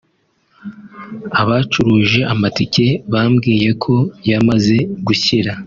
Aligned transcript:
abacuruje 1.41 2.19
amatike 2.33 2.85
bambwiye 3.11 3.69
ko 3.83 3.95
yamaze 4.29 4.77
gushira 5.05 5.51